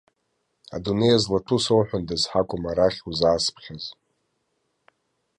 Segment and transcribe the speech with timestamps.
[0.75, 3.85] Адунеи злаҭәу соуҳәандаз ҳәа акәым арахь узаасԥхьаз!